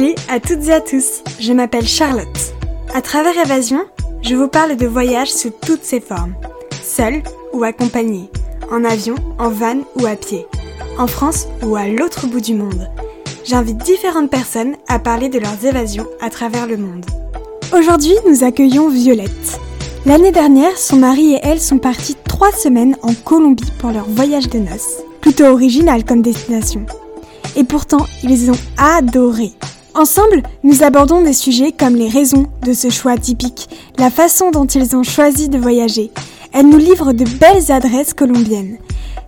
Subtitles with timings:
[0.00, 2.54] Salut à toutes et à tous, je m'appelle Charlotte.
[2.94, 3.82] À travers Évasion,
[4.22, 6.34] je vous parle de voyages sous toutes ses formes,
[6.82, 7.22] seul
[7.52, 8.30] ou accompagné,
[8.70, 10.46] en avion, en van ou à pied,
[10.96, 12.88] en France ou à l'autre bout du monde.
[13.44, 17.04] J'invite différentes personnes à parler de leurs évasions à travers le monde.
[17.76, 19.60] Aujourd'hui, nous accueillons Violette.
[20.06, 24.48] L'année dernière, son mari et elle sont partis trois semaines en Colombie pour leur voyage
[24.48, 25.02] de noces.
[25.20, 26.86] Plutôt original comme destination.
[27.54, 29.52] Et pourtant, ils ont adoré.
[29.94, 34.66] Ensemble, nous abordons des sujets comme les raisons de ce choix typique, la façon dont
[34.66, 36.12] ils ont choisi de voyager.
[36.52, 38.78] Elle nous livre de belles adresses colombiennes.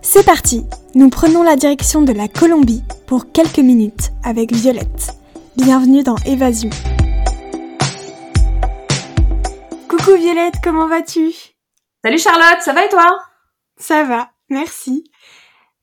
[0.01, 5.11] C'est parti, nous prenons la direction de la Colombie pour quelques minutes avec Violette.
[5.57, 6.69] Bienvenue dans Évasion.
[9.89, 11.33] Coucou Violette, comment vas-tu?
[12.05, 13.19] Salut Charlotte, ça va et toi?
[13.77, 15.03] Ça va, merci.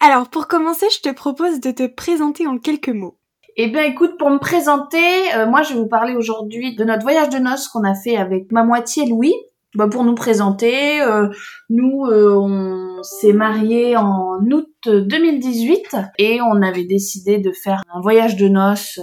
[0.01, 3.20] Alors pour commencer, je te propose de te présenter en quelques mots.
[3.57, 7.03] Eh bien écoute, pour me présenter, euh, moi je vais vous parler aujourd'hui de notre
[7.03, 9.35] voyage de noces qu'on a fait avec ma moitié Louis.
[9.77, 11.29] Bah, pour nous présenter, euh,
[11.69, 18.01] nous euh, on s'est mariés en août 2018 et on avait décidé de faire un
[18.01, 18.99] voyage de noces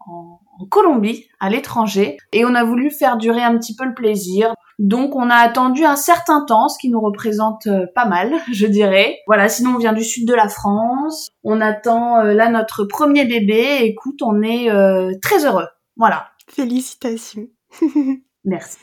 [0.00, 3.94] en, en Colombie, à l'étranger, et on a voulu faire durer un petit peu le
[3.94, 4.54] plaisir.
[4.78, 8.66] Donc on a attendu un certain temps, ce qui nous représente euh, pas mal, je
[8.66, 9.18] dirais.
[9.26, 11.30] Voilà, sinon on vient du sud de la France.
[11.42, 13.80] On attend euh, là notre premier bébé.
[13.82, 15.68] Écoute, on est euh, très heureux.
[15.96, 16.28] Voilà.
[16.48, 17.46] Félicitations.
[18.44, 18.78] Merci.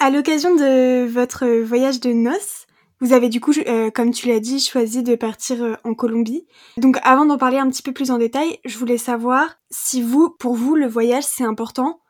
[0.00, 2.66] à l'occasion de votre voyage de noces,
[3.00, 3.52] vous avez du coup,
[3.94, 6.46] comme tu l'as dit, choisi de partir en Colombie.
[6.78, 10.30] Donc avant d'en parler un petit peu plus en détail, je voulais savoir si vous,
[10.30, 12.00] pour vous, le voyage c'est important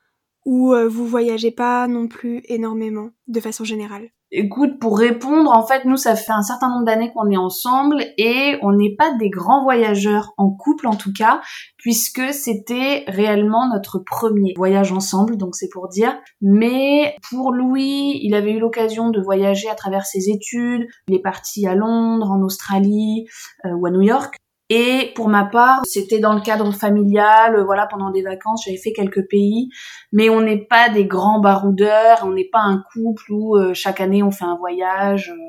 [0.47, 4.09] ou euh, vous voyagez pas non plus énormément de façon générale?
[4.33, 8.05] Écoute, pour répondre, en fait, nous, ça fait un certain nombre d'années qu'on est ensemble
[8.19, 11.41] et on n'est pas des grands voyageurs en couple, en tout cas,
[11.79, 16.19] puisque c'était réellement notre premier voyage ensemble, donc c'est pour dire.
[16.41, 20.87] Mais pour Louis, il avait eu l'occasion de voyager à travers ses études.
[21.07, 23.27] Il est parti à Londres, en Australie
[23.65, 24.37] euh, ou à New York.
[24.69, 28.93] Et pour ma part, c'était dans le cadre familial, voilà, pendant des vacances, j'avais fait
[28.93, 29.69] quelques pays,
[30.13, 34.01] mais on n'est pas des grands baroudeurs, on n'est pas un couple où euh, chaque
[34.01, 35.41] année on fait un voyage euh,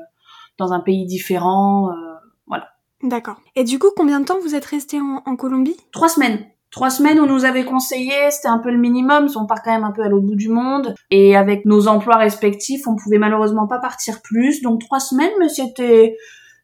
[0.56, 2.14] dans un pays différent, euh,
[2.46, 2.68] voilà.
[3.02, 3.40] D'accord.
[3.56, 5.76] Et du coup, combien de temps vous êtes resté en, en, Colombie?
[5.90, 6.44] Trois semaines.
[6.70, 9.84] Trois semaines, on nous avait conseillé, c'était un peu le minimum, on part quand même
[9.84, 13.66] un peu à l'autre bout du monde, et avec nos emplois respectifs, on pouvait malheureusement
[13.66, 16.16] pas partir plus, donc trois semaines, mais c'était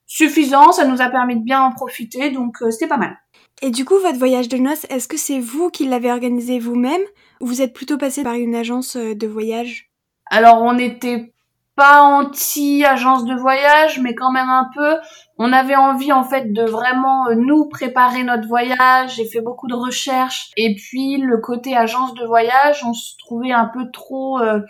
[0.06, 3.16] suffisant, ça nous a permis de bien en profiter, donc euh, c'était pas mal.
[3.62, 7.02] Et du coup, votre voyage de noces, est-ce que c'est vous qui l'avez organisé vous-même
[7.40, 9.90] ou vous êtes plutôt passé par une agence euh, de voyage?
[10.30, 11.34] Alors, on n'était
[11.76, 14.96] pas anti-agence de voyage, mais quand même un peu.
[15.38, 19.16] On avait envie en fait de vraiment euh, nous préparer notre voyage.
[19.16, 20.50] J'ai fait beaucoup de recherches.
[20.56, 24.60] Et puis le côté agence de voyage, on se trouvait un peu trop euh,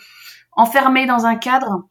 [0.53, 1.85] enfermé dans un cadre.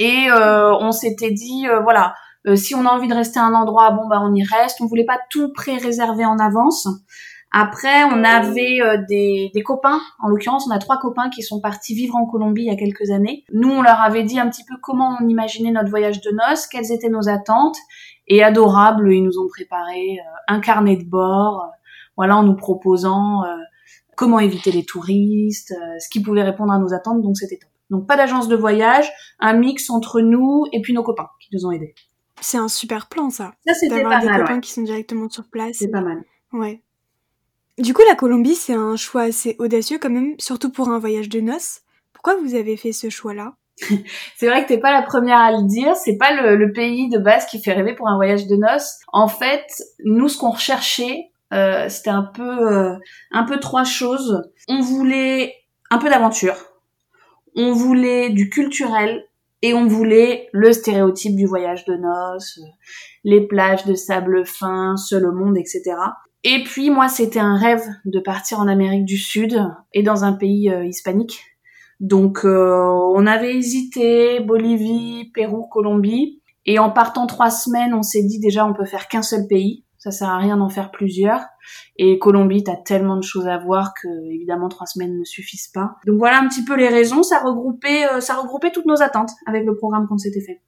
[0.00, 2.14] Et euh, on s'était dit, voilà,
[2.46, 4.80] euh, si on a envie de rester à un endroit, bon bah on y reste.
[4.80, 6.88] On voulait pas tout pré-réserver en avance.
[7.50, 11.60] Après, on avait euh, des, des, copains, en l'occurrence, on a trois copains qui sont
[11.60, 13.44] partis vivre en Colombie il y a quelques années.
[13.52, 16.66] Nous, on leur avait dit un petit peu comment on imaginait notre voyage de noces,
[16.66, 17.78] quelles étaient nos attentes,
[18.26, 21.70] et adorables, ils nous ont préparé euh, un carnet de bord,
[22.18, 23.44] voilà, en nous proposant
[24.16, 27.70] comment éviter les touristes, ce qui pouvait répondre à nos attentes, donc c'était top.
[27.90, 31.64] Donc pas d'agence de voyage, un mix entre nous et puis nos copains qui nous
[31.64, 31.94] ont aidés.
[32.40, 33.52] C'est un super plan, ça.
[33.66, 34.40] Ça, c'était pas des mal.
[34.40, 35.76] copains qui sont directement sur place.
[35.78, 36.22] C'est pas mal.
[36.52, 36.82] Ouais.
[37.78, 41.28] Du coup, la Colombie, c'est un choix assez audacieux quand même, surtout pour un voyage
[41.28, 41.82] de noces.
[42.12, 43.54] Pourquoi vous avez fait ce choix-là?
[44.36, 45.94] C'est vrai que t'es pas la première à le dire.
[45.94, 48.98] C'est pas le, le, pays de base qui fait rêver pour un voyage de noces.
[49.12, 49.66] En fait,
[50.04, 52.96] nous, ce qu'on recherchait, euh, c'était un peu, euh,
[53.30, 54.42] un peu trois choses.
[54.66, 55.54] On voulait
[55.90, 56.56] un peu d'aventure.
[57.54, 59.27] On voulait du culturel
[59.62, 62.60] et on voulait le stéréotype du voyage de noces,
[63.24, 65.82] les plages de sable fin, seul au monde, etc.
[66.44, 69.60] Et puis moi, c'était un rêve de partir en Amérique du Sud
[69.92, 71.42] et dans un pays euh, hispanique.
[72.00, 72.84] Donc euh,
[73.14, 76.40] on avait hésité, Bolivie, Pérou, Colombie.
[76.64, 79.84] Et en partant trois semaines, on s'est dit déjà on peut faire qu'un seul pays.
[79.96, 81.40] Ça sert à rien d'en faire plusieurs.
[81.96, 85.96] Et Colombie, t'as tellement de choses à voir que évidemment trois semaines ne suffisent pas.
[86.06, 87.22] Donc voilà un petit peu les raisons.
[87.22, 90.60] Ça regroupait, euh, ça regroupait toutes nos attentes avec le programme qu'on s'était fait.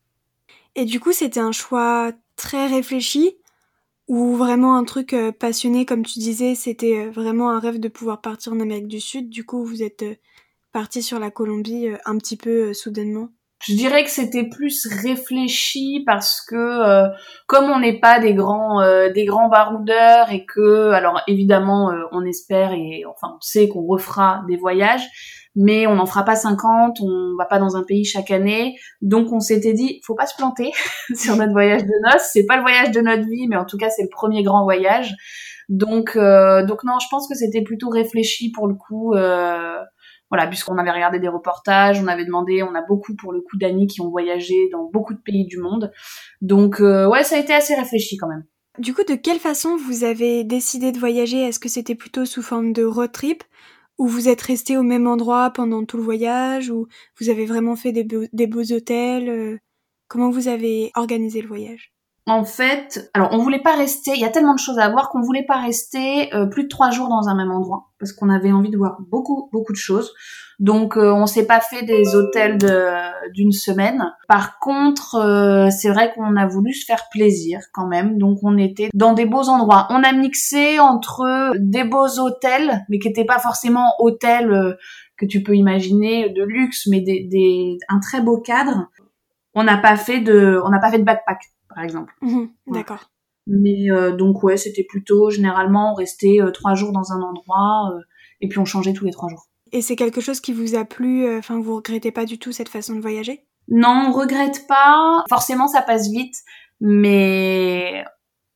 [0.75, 3.37] Et du coup, c'était un choix très réfléchi
[4.09, 7.89] ou vraiment un truc euh, passionné, comme tu disais, c'était euh, vraiment un rêve de
[7.89, 9.31] pouvoir partir en Amérique du Sud?
[9.31, 10.05] Du coup, vous êtes
[10.73, 13.29] parti sur la Colombie un petit peu soudainement?
[13.63, 17.09] Je dirais que c'était plus réfléchi parce que euh,
[17.47, 22.05] comme on n'est pas des grands euh, des grands baroudeurs et que alors évidemment euh,
[22.13, 25.07] on espère et enfin on sait qu'on refera des voyages
[25.57, 28.79] mais on n'en fera pas 50, on va pas dans un pays chaque année.
[29.03, 30.71] Donc on s'était dit faut pas se planter
[31.15, 33.77] sur notre voyage de noces, c'est pas le voyage de notre vie mais en tout
[33.77, 35.15] cas c'est le premier grand voyage.
[35.69, 39.15] Donc donc non, je pense que c'était plutôt réfléchi pour le coup
[40.31, 43.57] voilà, puisqu'on avait regardé des reportages, on avait demandé, on a beaucoup pour le coup
[43.59, 45.93] d'amis qui ont voyagé dans beaucoup de pays du monde.
[46.41, 48.45] Donc euh, ouais, ça a été assez réfléchi quand même.
[48.79, 51.43] Du coup, de quelle façon vous avez décidé de voyager?
[51.43, 53.43] Est-ce que c'était plutôt sous forme de road trip?
[53.99, 56.71] Ou vous êtes resté au même endroit pendant tout le voyage?
[56.71, 56.87] Ou
[57.21, 59.29] vous avez vraiment fait des, des beaux hôtels?
[59.29, 59.59] Euh,
[60.11, 61.93] Comment vous avez organisé le voyage?
[62.27, 65.09] En fait, alors on voulait pas rester, il y a tellement de choses à voir
[65.09, 68.29] qu'on voulait pas rester euh, plus de trois jours dans un même endroit parce qu'on
[68.29, 70.13] avait envie de voir beaucoup beaucoup de choses.
[70.59, 72.59] Donc euh, on s'est pas fait des hôtels
[73.33, 74.15] d'une semaine.
[74.29, 78.19] Par contre, euh, c'est vrai qu'on a voulu se faire plaisir quand même.
[78.19, 79.87] Donc on était dans des beaux endroits.
[79.89, 84.77] On a mixé entre des beaux hôtels, mais qui n'étaient pas forcément hôtels
[85.17, 88.89] que tu peux imaginer de luxe, mais des, des un très beau cadre.
[89.55, 91.41] On n'a pas fait de, on n'a pas fait de backpack
[91.75, 92.13] par exemple.
[92.23, 93.11] Mhm, d'accord.
[93.47, 97.91] Mais euh, donc ouais, c'était plutôt généralement on restait euh, trois jours dans un endroit
[97.93, 98.01] euh,
[98.41, 99.47] et puis on changeait tous les trois jours.
[99.73, 102.69] Et c'est quelque chose qui vous a plu Enfin, vous regrettez pas du tout cette
[102.69, 103.47] façon de voyager?
[103.69, 105.25] Non, on regrette pas.
[105.29, 106.35] Forcément, ça passe vite,
[106.81, 108.05] mais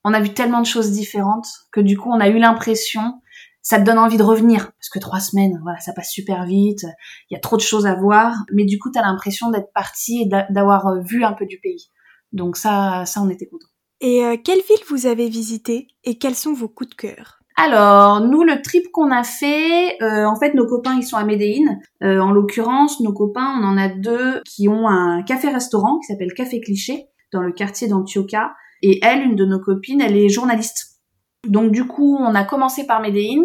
[0.03, 3.21] on a vu tellement de choses différentes que du coup, on a eu l'impression
[3.65, 6.85] ça te donne envie de revenir parce que trois semaines, voilà, ça passe super vite.
[7.31, 9.73] Il y a trop de choses à voir, mais du coup, tu as l'impression d'être
[9.73, 11.91] parti et d'avoir vu un peu du pays.
[12.35, 13.69] Donc ça, ça on était contents.
[14.01, 17.39] Et euh, quelle ville vous avez visité et quels sont vos coups de cœur?
[17.57, 21.25] Alors, nous, le trip qu'on a fait, euh, en fait, nos copains, ils sont à
[21.25, 21.79] Medellin.
[22.03, 26.35] Euh, en l'occurrence, nos copains, on en a deux qui ont un café-restaurant qui s'appelle
[26.35, 28.53] Café Cliché, dans le quartier d'Antioquia.
[28.83, 31.01] Et elle, une de nos copines, elle est journaliste.
[31.47, 33.45] Donc, du coup, on a commencé par Medellin,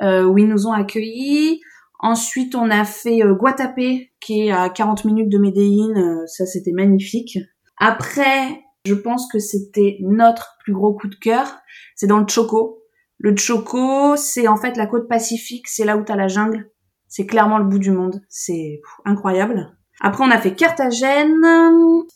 [0.00, 1.60] où ils nous ont accueillis.
[2.00, 6.24] Ensuite, on a fait Guatapé, qui est à 40 minutes de Medellin.
[6.26, 7.38] ça, c'était magnifique.
[7.80, 11.58] Après, je pense que c'était notre plus gros coup de cœur,
[11.96, 12.82] c'est dans le Choco.
[13.18, 16.70] Le Choco, c'est en fait la côte pacifique, c'est là où t'as la jungle.
[17.08, 18.22] C'est clairement le bout du monde.
[18.28, 19.76] C'est incroyable.
[20.00, 21.44] Après, on a fait Carthagène,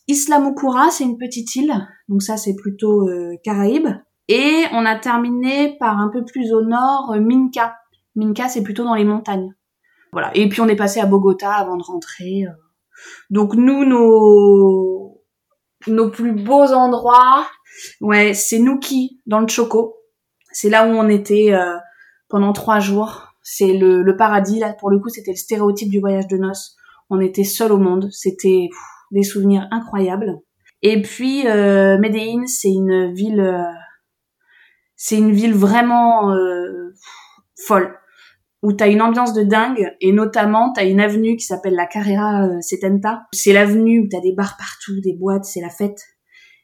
[0.06, 1.74] Islamokura, c'est une petite île,
[2.08, 3.88] donc ça c'est plutôt euh, Caraïbes.
[4.28, 7.76] Et on a terminé par un peu plus au nord, euh, Minka.
[8.16, 9.54] Minka, c'est plutôt dans les montagnes.
[10.12, 10.30] Voilà.
[10.34, 12.44] Et puis on est passé à Bogota avant de rentrer.
[12.46, 12.52] Euh.
[13.28, 15.13] Donc nous, nos
[15.86, 17.46] nos plus beaux endroits,
[18.00, 19.96] ouais, c'est Nuki dans le Choco.
[20.52, 21.76] C'est là où on était euh,
[22.28, 23.34] pendant trois jours.
[23.42, 24.72] C'est le, paradis là.
[24.72, 26.76] Pour le coup, c'était le stéréotype du voyage de noces.
[27.10, 28.08] On était seul au monde.
[28.10, 28.68] C'était
[29.10, 30.40] des souvenirs incroyables.
[30.82, 31.98] Et puis euh,
[32.46, 33.72] c'est une ville, euh,
[34.96, 36.94] c'est une ville vraiment euh,
[37.56, 37.96] folle
[38.64, 42.46] où t'as une ambiance de dingue et notamment t'as une avenue qui s'appelle la Carrera
[42.46, 43.24] euh, Setenta.
[43.34, 46.02] C'est l'avenue où t'as des bars partout, des boîtes, c'est la fête.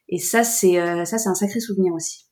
[0.09, 2.25] Et ça c'est euh, ça c'est un sacré souvenir aussi.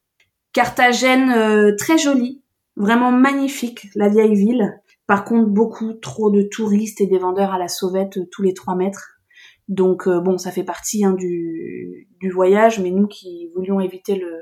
[0.53, 2.43] Carthagène euh, très jolie,
[2.77, 4.81] vraiment magnifique, la vieille ville.
[5.05, 8.75] Par contre beaucoup trop de touristes et des vendeurs à la sauvette tous les trois
[8.75, 9.19] mètres.
[9.67, 14.39] Donc bon, ça fait partie hein, du, du voyage, mais nous qui voulions éviter le,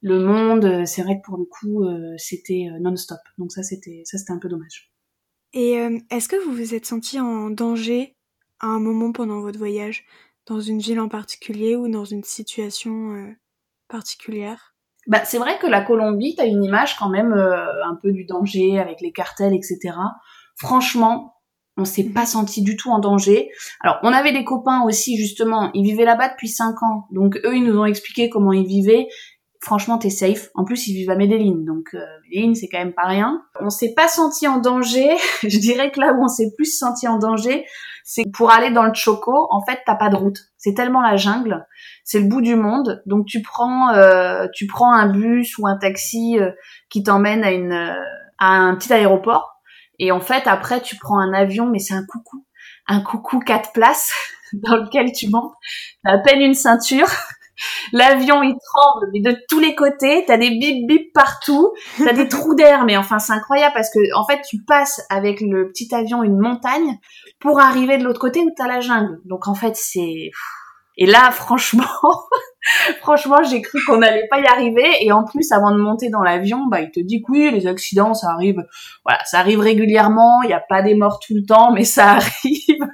[0.00, 3.18] le monde, euh, c'est vrai que pour le coup, euh, c'était euh, non-stop.
[3.38, 4.92] Donc ça, c'était ça, c'était un peu dommage.
[5.54, 5.78] Et
[6.10, 8.14] est-ce que vous vous êtes senti en danger
[8.60, 10.04] à un moment pendant votre voyage,
[10.44, 13.34] dans une ville en particulier ou dans une situation
[13.88, 14.74] particulière?
[15.06, 18.78] Bah, c'est vrai que la Colombie, t'as une image quand même un peu du danger
[18.78, 19.96] avec les cartels, etc.
[20.56, 21.38] Franchement,
[21.78, 23.48] on s'est pas senti du tout en danger.
[23.80, 27.06] Alors, on avait des copains aussi, justement, ils vivaient là-bas depuis cinq ans.
[27.10, 29.08] Donc, eux, ils nous ont expliqué comment ils vivaient
[29.60, 30.50] franchement t'es safe.
[30.54, 33.42] En plus ils vivent à Medellin, donc euh, Medellin c'est quand même pas rien.
[33.60, 35.08] On s'est pas senti en danger.
[35.42, 37.64] je dirais que là où on s'est plus senti en danger,
[38.04, 39.48] c'est pour aller dans le Choco.
[39.50, 40.38] En fait t'as pas de route.
[40.56, 41.66] C'est tellement la jungle,
[42.04, 43.02] c'est le bout du monde.
[43.06, 46.50] Donc tu prends euh, tu prends un bus ou un taxi euh,
[46.90, 47.72] qui t'emmène à une
[48.38, 49.60] à un petit aéroport.
[49.98, 52.46] Et en fait après tu prends un avion, mais c'est un coucou,
[52.86, 54.12] un coucou quatre places
[54.52, 55.54] dans lequel tu montes.
[56.04, 57.08] T'as à peine une ceinture.
[57.92, 62.28] L'avion, il tremble, mais de tous les côtés, t'as des bip bip partout, t'as des
[62.28, 65.94] trous d'air, mais enfin c'est incroyable parce que en fait tu passes avec le petit
[65.94, 66.98] avion une montagne
[67.40, 69.20] pour arriver de l'autre côté où t'as la jungle.
[69.24, 70.30] Donc en fait c'est
[71.00, 71.84] et là franchement
[73.00, 74.86] Franchement, j'ai cru qu'on n'allait pas y arriver.
[75.00, 77.66] Et en plus, avant de monter dans l'avion, bah, il te dit que oui, les
[77.66, 78.62] accidents, ça arrive.
[79.04, 80.42] Voilà, ça arrive régulièrement.
[80.42, 82.87] Il n'y a pas des morts tout le temps, mais ça arrive.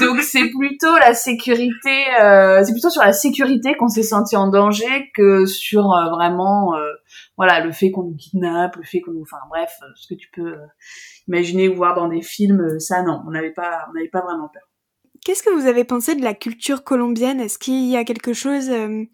[0.00, 2.04] Donc c'est plutôt la sécurité.
[2.20, 6.74] Euh, c'est plutôt sur la sécurité qu'on s'est senti en danger que sur euh, vraiment,
[6.74, 6.92] euh,
[7.36, 10.28] voilà, le fait qu'on nous kidnappe, le fait qu'on nous, enfin bref, ce que tu
[10.32, 10.56] peux
[11.28, 12.78] imaginer ou voir dans des films.
[12.80, 14.62] Ça, non, on n'avait pas, on n'avait pas vraiment peur.
[15.24, 17.40] Qu'est-ce que vous avez pensé de la culture colombienne?
[17.40, 19.04] Est-ce qu'il y a quelque chose euh,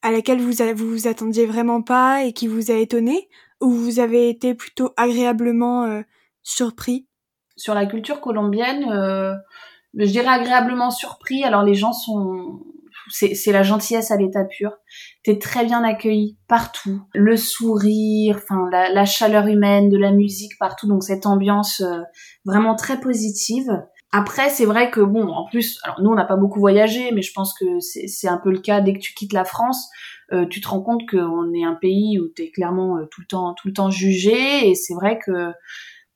[0.00, 3.28] à laquelle vous, vous vous attendiez vraiment pas et qui vous a étonné?
[3.60, 6.00] Ou vous avez été plutôt agréablement euh,
[6.42, 7.06] surpris?
[7.56, 9.34] Sur la culture colombienne, euh,
[9.96, 11.44] je dirais agréablement surpris.
[11.44, 12.60] Alors les gens sont...
[13.10, 14.72] C'est la gentillesse à l'état pur.
[15.24, 17.00] T'es très bien accueilli partout.
[17.14, 20.86] Le sourire, enfin la, la, chaleur humaine, de la musique partout.
[20.86, 21.82] Donc cette ambiance
[22.44, 23.70] vraiment très positive.
[24.10, 27.20] Après, c'est vrai que bon, en plus, alors nous on n'a pas beaucoup voyagé, mais
[27.20, 29.90] je pense que c'est un peu le cas dès que tu quittes la France,
[30.32, 33.20] euh, tu te rends compte qu'on est un pays où tu es clairement euh, tout
[33.20, 35.52] le temps tout le temps jugé, et c'est vrai que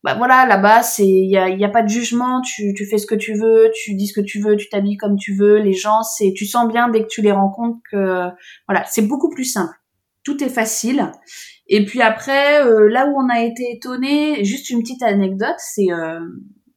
[0.02, 2.98] bah voilà, là-bas c'est il y a, y a pas de jugement, tu, tu fais
[2.98, 5.58] ce que tu veux, tu dis ce que tu veux, tu t'habilles comme tu veux,
[5.58, 8.28] les gens c'est tu sens bien dès que tu les rencontres que
[8.68, 9.74] voilà c'est beaucoup plus simple,
[10.24, 11.12] tout est facile.
[11.68, 15.88] Et puis après, euh, là où on a été étonné, juste une petite anecdote, c'est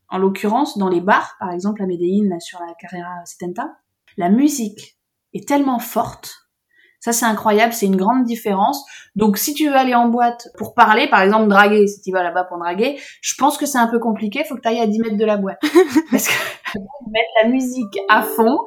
[0.09, 3.61] en l'occurrence, dans les bars, par exemple à Medellín, sur la Carrera 70,
[4.17, 4.97] la musique
[5.33, 6.44] est tellement forte.
[7.05, 8.83] Ça, c'est incroyable, c'est une grande différence.
[9.15, 12.23] Donc, si tu veux aller en boîte pour parler, par exemple, draguer, si tu vas
[12.23, 14.87] là-bas pour draguer, je pense que c'est un peu compliqué, faut que tu ailles à
[14.87, 15.59] 10 mètres de la boîte.
[16.09, 16.33] Parce que
[16.73, 18.57] mettre la musique à fond,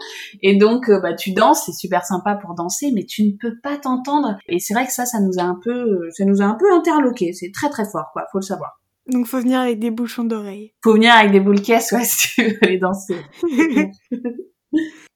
[0.40, 3.58] et donc, euh, bah, tu danses, c'est super sympa pour danser, mais tu ne peux
[3.60, 4.38] pas t'entendre.
[4.46, 6.72] Et c'est vrai que ça, ça nous a un peu, ça nous a un peu
[6.72, 7.32] interloqué.
[7.32, 8.78] C'est très très fort, quoi, faut le savoir.
[9.08, 10.74] Donc faut venir avec des bouchons d'oreilles.
[10.84, 13.16] Faut venir avec des boules caisses, ouais, si tu veux aller danser.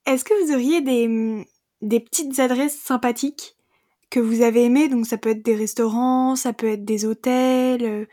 [0.07, 1.47] Est-ce que vous auriez des,
[1.83, 3.57] des petites adresses sympathiques
[4.11, 7.85] que vous avez aimées Donc ça peut être des restaurants, ça peut être des hôtels,
[7.85, 8.07] euh,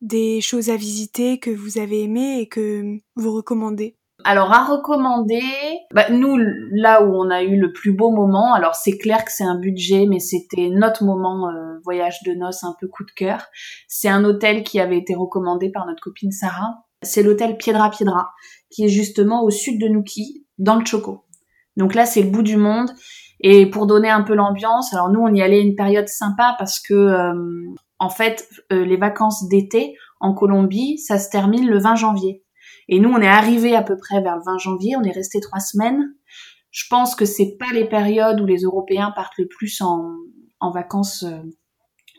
[0.00, 5.42] des choses à visiter que vous avez aimées et que vous recommandez alors à recommander,
[5.92, 9.32] bah, nous là où on a eu le plus beau moment, alors c'est clair que
[9.32, 13.10] c'est un budget, mais c'était notre moment euh, voyage de noces un peu coup de
[13.10, 13.46] cœur.
[13.88, 16.84] C'est un hôtel qui avait été recommandé par notre copine Sarah.
[17.02, 18.30] C'est l'hôtel Piedra Piedra,
[18.70, 21.21] qui est justement au sud de Nuki, dans le Choco.
[21.76, 22.90] Donc là c'est le bout du monde.
[23.40, 26.80] Et pour donner un peu l'ambiance, alors nous on y allait une période sympa parce
[26.80, 27.34] que euh,
[27.98, 32.42] en fait euh, les vacances d'été en Colombie ça se termine le 20 janvier.
[32.88, 35.40] Et nous, on est arrivé à peu près vers le 20 janvier, on est resté
[35.40, 36.14] trois semaines.
[36.70, 40.10] Je pense que c'est pas les périodes où les Européens partent le plus en,
[40.60, 41.42] en vacances euh,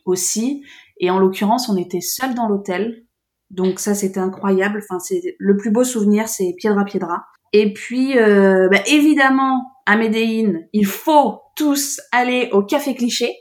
[0.06, 0.64] aussi.
[1.00, 3.06] Et en l'occurrence, on était seuls dans l'hôtel.
[3.50, 4.82] Donc ça, c'était incroyable.
[4.84, 7.26] Enfin, c'est le plus beau souvenir, c'est Piedra Piedra.
[7.54, 13.32] Et puis, euh, bah, évidemment, à Medellín, il faut tous aller au Café Cliché.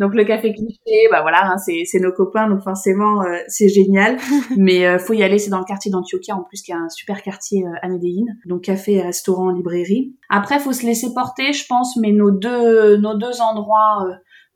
[0.00, 4.16] Donc le café cliché, bah voilà, hein, c'est nos copains, donc forcément euh, c'est génial.
[4.56, 6.88] Mais euh, faut y aller, c'est dans le quartier d'Antioquia en plus, qui est un
[6.88, 8.24] super quartier euh, à Medellín.
[8.46, 10.16] Donc café, restaurant, librairie.
[10.30, 11.98] Après, faut se laisser porter, je pense.
[11.98, 14.06] Mais nos deux nos deux endroits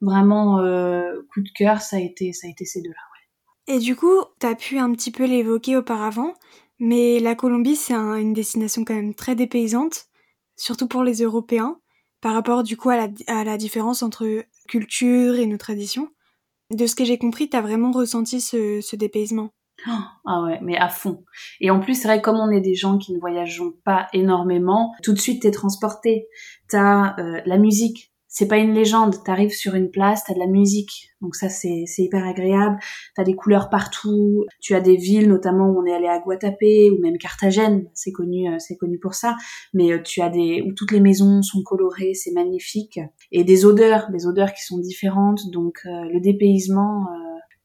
[0.00, 0.56] vraiment
[1.32, 2.94] coup de cœur, ça a été ça a été ces deux-là.
[2.94, 3.76] Ouais.
[3.76, 6.32] Et du coup, t'as pu un petit peu l'évoquer auparavant,
[6.78, 10.06] mais la Colombie c'est une destination quand même très dépaysante,
[10.56, 11.78] surtout pour les Européens
[12.24, 16.08] par rapport du coup à la, différence entre culture et nos traditions.
[16.70, 19.50] De ce que j'ai compris, t'as vraiment ressenti ce, ce dépaysement.
[19.86, 21.22] Ah ouais, mais à fond.
[21.60, 24.94] Et en plus, c'est vrai, comme on est des gens qui ne voyageons pas énormément,
[25.02, 26.26] tout de suite t'es transporté.
[26.68, 29.22] T'as euh, la musique, c'est pas une légende.
[29.22, 32.76] T'arrives sur une place, t'as de la musique, donc ça c'est hyper agréable.
[33.14, 34.44] T'as des couleurs partout.
[34.60, 38.10] Tu as des villes, notamment où on est allé à Guatapé ou même Carthagène, c'est
[38.10, 39.36] connu, euh, c'est connu pour ça.
[39.72, 42.98] Mais euh, tu as des où toutes les maisons sont colorées, c'est magnifique.
[43.30, 45.48] Et des odeurs, des odeurs qui sont différentes.
[45.52, 47.06] Donc euh, le dépaysement.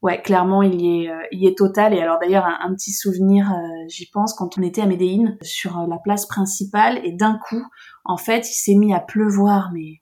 [0.01, 1.93] Ouais, clairement, il y est, il est total.
[1.93, 3.51] Et alors d'ailleurs, un, petit souvenir,
[3.89, 7.61] j'y pense, quand on était à Médéine, sur la place principale, et d'un coup,
[8.05, 9.99] en fait, il s'est mis à pleuvoir, mais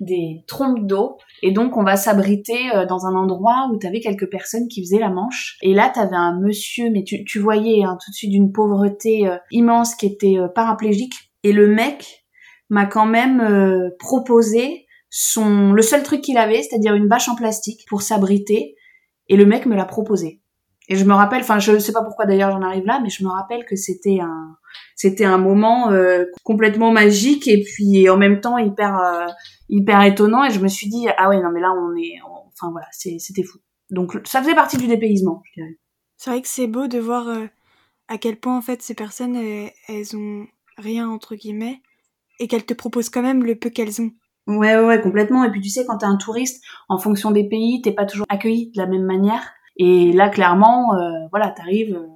[0.00, 1.16] des trompes d'eau.
[1.42, 4.82] Et donc, on va s'abriter euh, dans un endroit où tu avais quelques personnes qui
[4.82, 5.56] faisaient la manche.
[5.62, 8.52] Et là, tu avais un monsieur, mais tu, tu voyais hein, tout de suite d'une
[8.52, 11.14] pauvreté euh, immense qui était euh, paraplégique.
[11.42, 12.24] Et le mec
[12.70, 17.86] m'a quand même proposé son le seul truc qu'il avait, c'est-à-dire une bâche en plastique
[17.88, 18.74] pour s'abriter.
[19.28, 20.42] Et le mec me l'a proposé.
[20.88, 23.22] Et je me rappelle, enfin je sais pas pourquoi d'ailleurs j'en arrive là, mais je
[23.22, 24.56] me rappelle que c'était un
[24.96, 29.26] c'était un moment euh, complètement magique et puis en même temps hyper euh,
[29.68, 32.70] hyper étonnant et je me suis dit ah ouais non mais là on est enfin
[32.70, 33.58] voilà c'était fou.
[33.90, 35.78] Donc ça faisait partie du dépaysement, je dirais.
[36.16, 37.46] C'est vrai que c'est beau de voir euh,
[38.08, 40.46] à quel point en fait ces personnes elles, elles ont
[40.78, 41.82] rien entre guillemets
[42.40, 44.10] et qu'elles te proposent quand même le peu qu'elles ont.
[44.46, 45.44] Ouais, ouais, ouais, complètement.
[45.44, 48.26] Et puis tu sais, quand t'es un touriste, en fonction des pays, t'es pas toujours
[48.30, 49.52] accueilli de la même manière.
[49.78, 51.94] Et là, clairement, euh, voilà, t'arrives.
[51.94, 52.06] euh,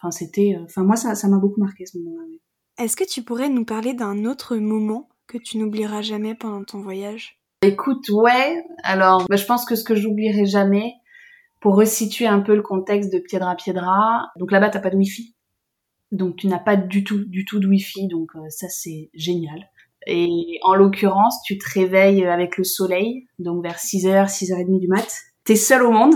[0.00, 0.54] Enfin, c'était.
[0.56, 2.84] euh, Enfin, moi, ça, ça m'a beaucoup marqué ce moment-là.
[2.84, 6.80] Est-ce que tu pourrais nous parler d'un autre moment que tu n'oublieras jamais pendant ton
[6.80, 7.40] voyage?
[7.62, 8.62] Écoute, ouais.
[8.84, 10.92] Alors, bah, je pense que ce que j'oublierai jamais,
[11.60, 15.34] pour resituer un peu le contexte de Piedra Piedra, donc là-bas, t'as pas de wifi.
[16.12, 18.06] Donc, tu n'as pas du tout, du tout de wifi.
[18.06, 19.68] Donc, euh, ça, c'est génial.
[20.06, 25.12] Et en l'occurrence, tu te réveilles avec le soleil, donc vers 6h, 6h30 du mat.
[25.42, 26.14] T'es seul au monde.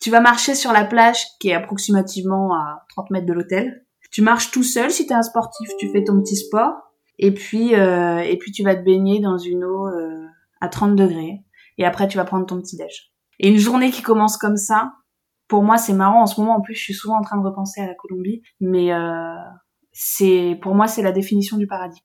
[0.00, 3.86] Tu vas marcher sur la plage qui est approximativement à 30 mètres de l'hôtel.
[4.10, 4.90] Tu marches tout seul.
[4.90, 6.74] Si t'es un sportif, tu fais ton petit sport.
[7.18, 10.26] Et puis, euh, et puis tu vas te baigner dans une eau euh,
[10.62, 11.44] à 30 degrés.
[11.76, 13.12] Et après, tu vas prendre ton petit déj.
[13.38, 14.92] Et une journée qui commence comme ça,
[15.48, 16.22] pour moi, c'est marrant.
[16.22, 18.42] En ce moment, en plus, je suis souvent en train de repenser à la Colombie.
[18.60, 19.34] Mais euh,
[19.92, 22.02] c'est, pour moi, c'est la définition du paradis.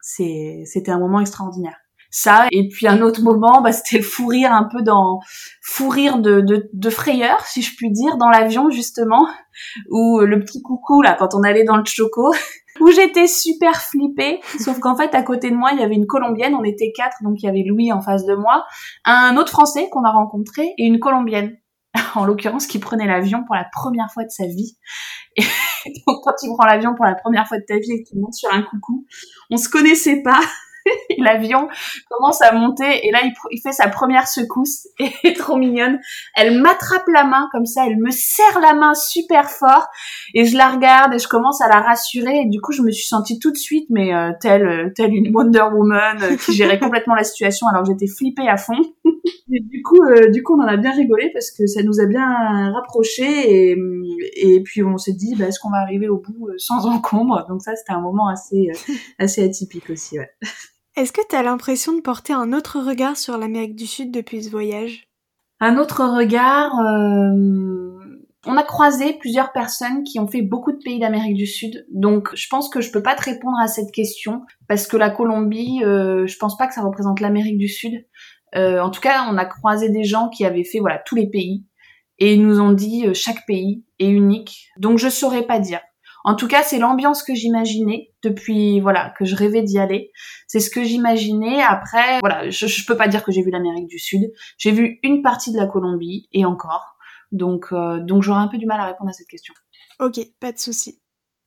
[0.00, 1.76] C'était un moment extraordinaire.
[2.10, 5.20] Ça, et puis un autre moment, bah, c'était le fou rire un peu dans,
[5.62, 9.26] fou rire de, de, de frayeur, si je puis dire, dans l'avion, justement,
[9.90, 12.34] où le petit coucou, là, quand on allait dans le choco,
[12.80, 16.06] où j'étais super flippée, sauf qu'en fait, à côté de moi, il y avait une
[16.06, 18.64] Colombienne, on était quatre, donc il y avait Louis en face de moi,
[19.04, 21.56] un autre Français qu'on a rencontré, et une Colombienne,
[22.14, 24.76] en l'occurrence, qui prenait l'avion pour la première fois de sa vie.
[25.36, 25.42] Et
[26.06, 28.18] donc, quand tu prends l'avion pour la première fois de ta vie et que tu
[28.18, 29.06] montes sur un coucou,
[29.50, 30.40] on se connaissait pas,
[31.18, 31.68] l'avion
[32.10, 35.98] commence à monter et là il, il fait sa première secousse et est trop mignonne.
[36.34, 39.86] Elle m'attrape la main comme ça, elle me serre la main super fort
[40.34, 42.90] et je la regarde et je commence à la rassurer et du coup je me
[42.90, 46.52] suis sentie tout de suite mais euh, telle euh, telle une Wonder Woman euh, qui
[46.52, 48.74] gérait complètement la situation alors j'étais flippée à fond.
[49.48, 52.06] Du coup euh, du coup on en a bien rigolé parce que ça nous a
[52.06, 53.76] bien rapprochés et
[54.36, 57.46] et puis on s'est dit bah, est-ce qu'on va arriver au bout euh, sans encombre?
[57.48, 60.30] Donc ça c'était un moment assez euh, assez atypique aussi ouais.
[60.96, 64.42] Est-ce que tu as l'impression de porter un autre regard sur l'Amérique du Sud depuis
[64.42, 65.08] ce voyage?
[65.60, 67.98] Un autre regard, euh,
[68.46, 72.34] on a croisé plusieurs personnes qui ont fait beaucoup de pays d'Amérique du Sud, donc
[72.34, 75.82] je pense que je peux pas te répondre à cette question parce que la Colombie,
[75.84, 78.06] euh, je pense pas que ça représente l'Amérique du Sud.
[78.54, 81.28] Euh, en tout cas, on a croisé des gens qui avaient fait voilà tous les
[81.28, 81.66] pays
[82.18, 85.80] et ils nous ont dit euh, chaque pays est unique, donc je saurais pas dire.
[86.26, 90.10] En tout cas, c'est l'ambiance que j'imaginais depuis voilà que je rêvais d'y aller.
[90.48, 91.62] C'est ce que j'imaginais.
[91.62, 94.32] Après, voilà, je, je peux pas dire que j'ai vu l'Amérique du Sud.
[94.58, 96.96] J'ai vu une partie de la Colombie et encore.
[97.30, 99.54] Donc, euh, donc j'aurais un peu du mal à répondre à cette question.
[100.00, 101.00] Ok, pas de souci.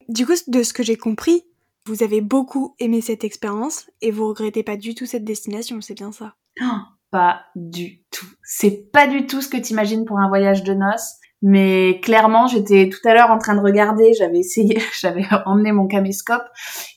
[0.08, 1.44] Du coup, de ce que j'ai compris,
[1.86, 5.94] vous avez beaucoup aimé cette expérience et vous regrettez pas du tout cette destination, c'est
[5.94, 6.36] bien ça?
[6.62, 6.78] Oh,
[7.12, 8.28] pas du tout.
[8.44, 11.19] C'est pas du tout ce que t'imagines pour un voyage de noces.
[11.42, 15.88] Mais clairement, j'étais tout à l'heure en train de regarder, j'avais essayé, j'avais emmené mon
[15.88, 16.44] caméscope,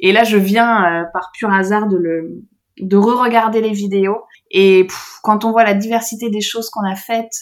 [0.01, 2.43] et là je viens euh, par pur hasard de le,
[2.81, 4.23] de re-regarder les vidéos.
[4.51, 7.37] Et pff, quand on voit la diversité des choses qu'on a faites,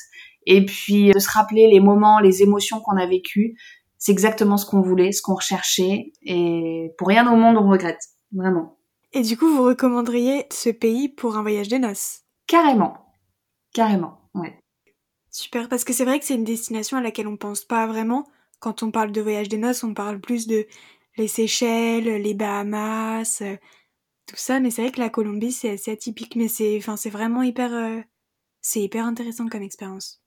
[0.47, 3.57] et puis de se rappeler les moments, les émotions qu'on a vécues,
[3.99, 8.03] c'est exactement ce qu'on voulait, ce qu'on recherchait, et pour rien au monde on regrette,
[8.33, 8.79] vraiment.
[9.13, 12.21] Et du coup, vous recommanderiez ce pays pour un voyage de noces?
[12.47, 12.95] Carrément,
[13.73, 14.60] carrément, ouais.
[15.31, 18.29] Super, parce que c'est vrai que c'est une destination à laquelle on pense pas vraiment.
[18.59, 20.67] Quand on parle de voyage de noces, on parle plus de
[21.17, 23.57] les Seychelles, les Bahamas, euh,
[24.27, 24.61] tout ça.
[24.61, 26.37] Mais c'est vrai que la Colombie, c'est assez atypique.
[26.37, 28.01] Mais c'est, enfin, c'est vraiment hyper, euh,
[28.63, 30.20] c'est hyper intéressant comme expérience.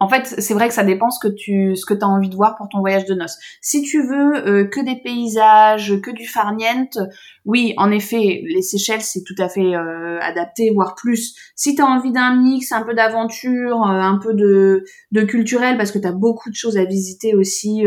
[0.00, 2.36] En fait, c'est vrai que ça dépend ce que tu ce que as envie de
[2.36, 3.36] voir pour ton voyage de noces.
[3.60, 6.98] Si tu veux euh, que des paysages, que du farniente,
[7.44, 11.34] oui, en effet, les Seychelles c'est tout à fait euh, adapté, voire plus.
[11.56, 15.90] Si tu as envie d'un mix, un peu d'aventure, euh, un peu de culturel parce
[15.90, 17.84] que tu as beaucoup de choses à visiter aussi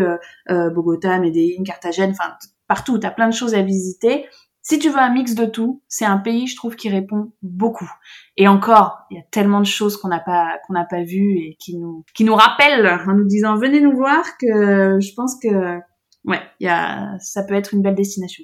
[0.50, 2.36] Bogota, Medellín, Carthagène, enfin
[2.68, 4.26] partout, tu as plein de choses à visiter.
[4.64, 7.90] Si tu veux un mix de tout, c'est un pays, je trouve, qui répond beaucoup.
[8.38, 11.38] Et encore, il y a tellement de choses qu'on n'a pas qu'on n'a pas vues
[11.40, 15.36] et qui nous qui nous rappellent en nous disant venez nous voir que je pense
[15.42, 15.80] que
[16.26, 18.44] ouais, il y a ça peut être une belle destination.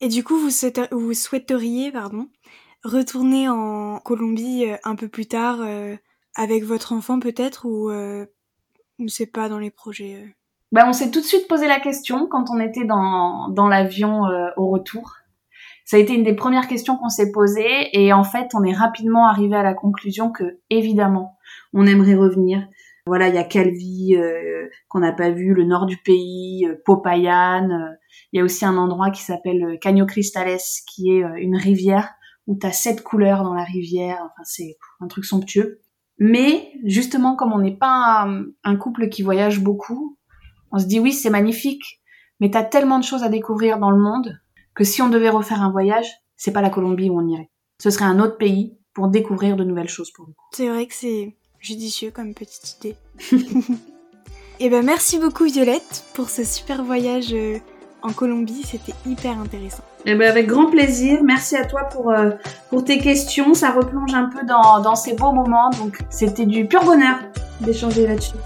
[0.00, 2.28] Et du coup, vous, souhaiter- vous souhaiteriez, pardon,
[2.82, 5.94] retourner en Colombie euh, un peu plus tard euh,
[6.34, 8.26] avec votre enfant peut-être ou euh,
[9.06, 10.16] c'est pas dans les projets.
[10.16, 10.28] euh?
[10.72, 14.26] Ben on s'est tout de suite posé la question quand on était dans dans l'avion
[14.26, 15.14] euh, au retour.
[15.84, 18.72] Ça a été une des premières questions qu'on s'est posées et en fait, on est
[18.72, 21.36] rapidement arrivé à la conclusion que évidemment,
[21.72, 22.66] on aimerait revenir.
[23.06, 26.76] Voilà, il y a Calvi euh, qu'on n'a pas vu, le nord du pays, euh,
[26.86, 27.68] Popayan.
[27.70, 27.94] euh,
[28.32, 31.56] il y a aussi un endroit qui s'appelle euh, Caño Cristales, qui est euh, une
[31.56, 32.14] rivière
[32.46, 34.16] où tu as sept couleurs dans la rivière.
[34.22, 35.82] Enfin, c'est un truc somptueux.
[36.18, 40.16] Mais justement, comme on n'est pas un, un couple qui voyage beaucoup,
[40.72, 42.00] on se dit oui, c'est magnifique,
[42.40, 44.38] mais t'as tellement de choses à découvrir dans le monde
[44.74, 46.06] que si on devait refaire un voyage,
[46.36, 47.50] c'est pas la Colombie où on irait.
[47.80, 50.34] Ce serait un autre pays pour découvrir de nouvelles choses pour nous.
[50.52, 52.96] C'est vrai que c'est judicieux comme petite idée.
[53.32, 53.36] Et
[54.60, 57.58] eh ben merci beaucoup Violette pour ce super voyage euh,
[58.02, 59.82] en Colombie, c'était hyper intéressant.
[60.04, 62.32] Et eh ben avec grand plaisir, merci à toi pour, euh,
[62.68, 66.66] pour tes questions, ça replonge un peu dans, dans ces beaux moments, donc c'était du
[66.66, 67.16] pur bonheur
[67.60, 68.36] d'échanger là-dessus.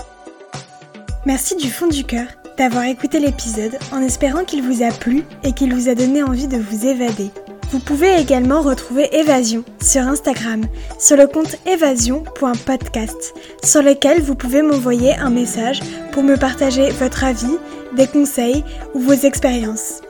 [1.26, 5.52] Merci du fond du cœur d'avoir écouté l'épisode en espérant qu'il vous a plu et
[5.52, 7.30] qu'il vous a donné envie de vous évader.
[7.70, 10.64] Vous pouvez également retrouver Évasion sur Instagram,
[10.98, 15.80] sur le compte évasion.podcast, sur lequel vous pouvez m'envoyer un message
[16.12, 17.58] pour me partager votre avis,
[17.94, 20.00] des conseils ou vos expériences.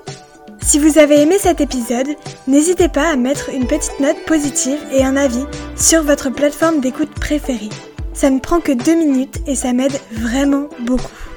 [0.62, 2.08] Si vous avez aimé cet épisode,
[2.46, 5.44] n'hésitez pas à mettre une petite note positive et un avis
[5.76, 7.70] sur votre plateforme d'écoute préférée.
[8.12, 11.27] Ça ne prend que deux minutes et ça m'aide vraiment beaucoup.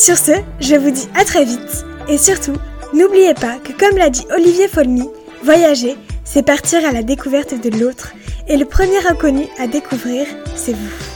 [0.00, 2.54] Sur ce, je vous dis à très vite et surtout,
[2.94, 5.06] n'oubliez pas que comme l'a dit Olivier Folmy,
[5.42, 8.14] Voyager, c'est partir à la découverte de l'autre,
[8.48, 11.09] et le premier inconnu à découvrir, c'est vous.